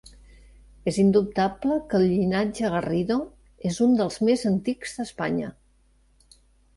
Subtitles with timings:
[0.91, 3.17] És indubtable que el llinatge Garrido
[3.73, 5.51] és un dels més antics d'Espanya.